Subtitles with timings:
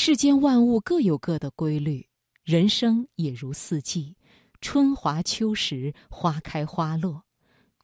[0.00, 2.08] 世间万物各有各的规律，
[2.44, 4.16] 人生也如四季，
[4.60, 7.24] 春华秋实，花开花落。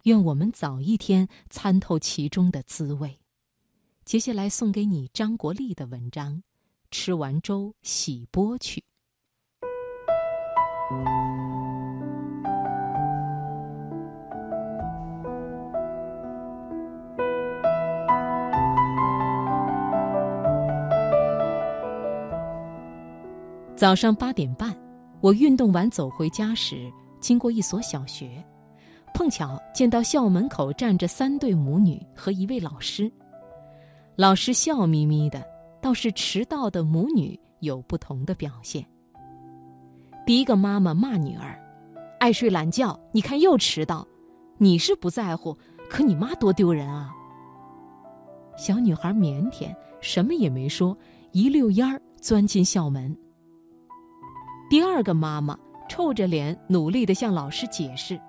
[0.04, 3.18] 愿我们早一天参透其中的滋味。
[4.04, 6.44] 接下来送给你张国立的文章：
[6.92, 8.84] 吃完粥洗钵去。
[23.76, 24.72] 早上八点半，
[25.20, 26.88] 我运动完走回家时，
[27.20, 28.42] 经过一所小学，
[29.12, 33.10] 碰巧见到校门口站着三对母女和一位老师。
[34.14, 35.44] 老师笑眯眯的，
[35.82, 38.84] 倒是迟到的母女有不同的表现。
[40.24, 41.60] 第一个妈妈骂女儿
[42.20, 44.06] ：“爱睡懒觉，你看又迟到。
[44.56, 45.58] 你是不在乎，
[45.90, 47.12] 可你妈多丢人啊！”
[48.56, 50.96] 小女孩腼腆，什么也没说，
[51.32, 53.14] 一溜烟儿钻进校门。
[54.74, 55.56] 第二个妈妈
[55.88, 58.20] 臭着脸，努力的向老师解释：“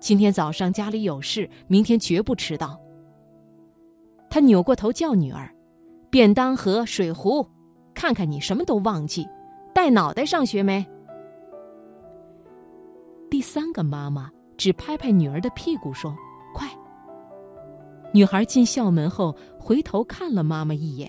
[0.00, 2.76] 今天早上家里有事，明天绝不迟到。”
[4.28, 5.48] 她扭过头叫女儿
[6.10, 7.46] ：“便当盒、水壶，
[7.94, 9.24] 看看你什么都忘记，
[9.72, 10.84] 带脑袋上学没？”
[13.30, 16.12] 第三个妈妈只拍拍女儿的屁股说
[16.52, 16.68] ：“快！”
[18.12, 21.08] 女孩进校门后回头看了妈妈一眼。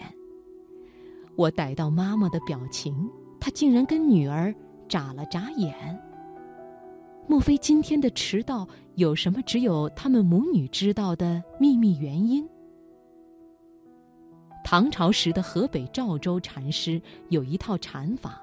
[1.35, 3.09] 我逮到妈妈的表情。
[3.41, 4.55] 他竟然跟女儿
[4.87, 5.75] 眨了眨眼。
[7.27, 12.47] 莫非今天的迟到有什么只有他们母女知道的秘密原因？
[14.63, 18.39] 唐朝时的河北赵州禅师有一套禅法，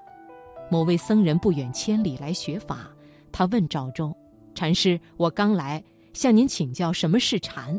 [0.71, 2.91] 某位僧人不远千里来学法，
[3.31, 4.15] 他问赵州
[4.55, 7.79] 禅师：“我刚来，向您请教什么是禅？”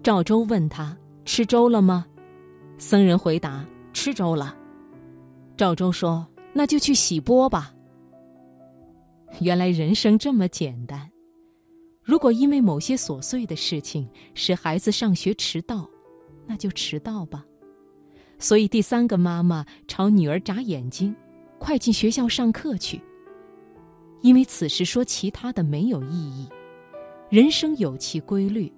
[0.00, 2.06] 赵州问他：“吃粥了吗？”
[2.78, 4.54] 僧人回答：“吃粥了。”
[5.60, 7.74] 赵州说：“那就去洗钵吧。”
[9.42, 11.06] 原来人生这么简单。
[12.02, 15.86] 如果因为某些琐碎的事情使孩子上学迟到，
[16.46, 17.44] 那就迟到吧。
[18.38, 21.14] 所以第三个妈妈朝女儿眨眼睛
[21.60, 22.98] ：“快进学校上课去。”
[24.22, 26.48] 因为此时说其他的没有意义。
[27.28, 28.72] 人生有其规律，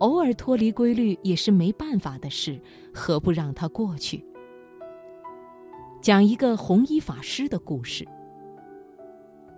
[0.00, 2.60] 偶尔脱离规律也是没办法的事，
[2.92, 4.22] 何不让它过去？
[6.06, 8.06] 讲一个弘一法师的故事。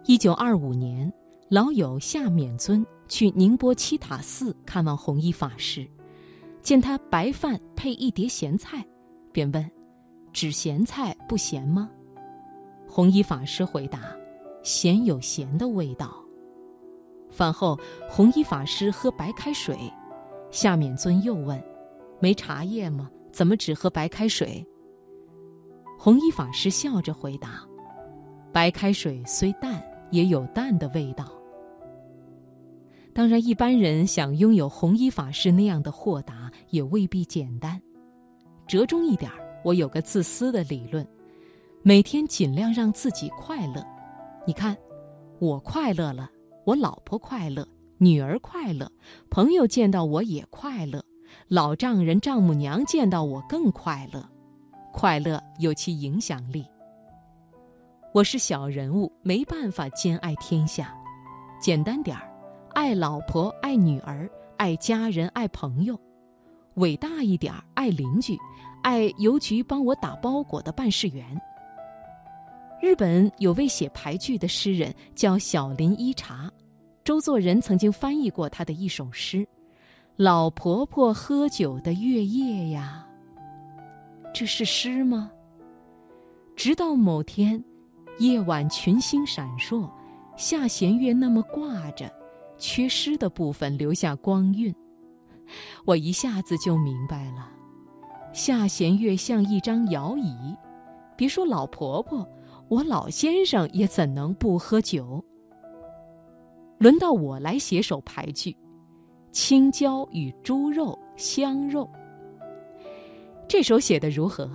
[0.07, 1.13] 一九二五年，
[1.51, 5.87] 老友夏勉尊去宁波七塔寺看望弘一法师，
[6.63, 8.83] 见他白饭配一碟咸菜，
[9.31, 9.71] 便问
[10.33, 11.91] ：“只咸菜不咸吗？”
[12.89, 14.17] 弘一法师回答
[14.65, 16.17] ：“咸有咸的味道。”
[17.29, 17.79] 饭后，
[18.09, 19.77] 弘一法师喝白开水，
[20.51, 21.63] 夏勉尊又问
[22.21, 23.11] ：“没茶叶吗？
[23.31, 24.67] 怎么只喝白开水？”
[25.99, 27.61] 弘一法师笑着回答
[28.55, 29.83] ：“白开水虽淡，
[30.13, 31.27] 也有淡的味道。”
[33.13, 37.83] 当然，一般人想拥有弘一法师那样的豁达，也未必简单。
[38.69, 41.05] 折中一点儿，我有个自私的理论：
[41.83, 43.85] 每天尽量让自己快乐。
[44.47, 44.77] 你看，
[45.41, 46.31] 我快乐了，
[46.65, 47.67] 我老婆快乐，
[47.99, 48.89] 女儿快乐，
[49.31, 51.05] 朋友见到我也快乐，
[51.49, 54.25] 老丈人、丈母娘见到我更快乐。
[54.99, 56.67] 快乐有其影响力。
[58.13, 60.93] 我是小人物，没办法兼爱天下。
[61.61, 62.29] 简单点儿，
[62.75, 65.95] 爱老婆，爱女儿，爱家人，爱朋友；
[66.75, 68.37] 伟大一点儿，爱邻居，
[68.83, 71.25] 爱邮局帮我打包裹的办事员。
[72.83, 76.51] 日本有位写牌剧的诗人叫小林一茶，
[77.05, 79.47] 周作人曾经翻译过他的一首诗
[80.19, 83.05] ：“老婆婆喝酒的月夜呀。”
[84.39, 85.33] 这是诗吗？
[86.55, 87.61] 直到某天，
[88.21, 89.91] 夜晚群星闪烁，
[90.37, 92.09] 下弦月那么挂着，
[92.57, 94.73] 缺失的部分留下光晕，
[95.85, 97.51] 我一下子就明白了。
[98.33, 100.57] 下弦月像一张摇椅，
[101.17, 102.25] 别说老婆婆，
[102.69, 105.21] 我老先生也怎能不喝酒？
[106.79, 108.53] 轮到我来写首排句，
[109.33, 111.91] 《青椒与猪肉香肉》。
[113.49, 114.47] 这首写的如何？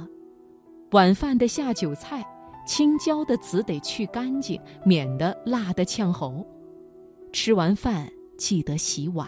[0.91, 2.23] 晚饭的下酒菜，
[2.67, 6.45] 青椒的籽得去干净，免得辣得呛喉。
[7.31, 8.07] 吃完饭
[8.37, 9.27] 记得洗碗，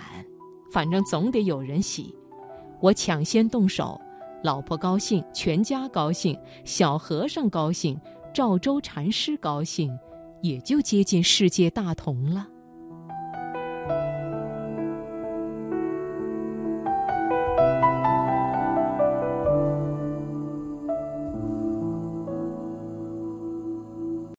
[0.72, 2.14] 反正总得有人洗。
[2.80, 4.00] 我抢先动手，
[4.44, 8.00] 老婆高兴，全家高兴，小和尚高兴，
[8.32, 9.92] 赵州禅师高兴，
[10.44, 12.48] 也就接近世界大同了。